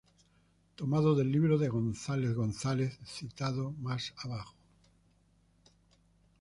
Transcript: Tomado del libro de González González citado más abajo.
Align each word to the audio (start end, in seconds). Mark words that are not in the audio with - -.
Tomado 0.77 1.13
del 1.13 1.31
libro 1.31 1.59
de 1.59 1.67
González 1.67 2.33
González 2.33 2.97
citado 3.05 3.69
más 3.73 4.15
abajo. 4.17 4.55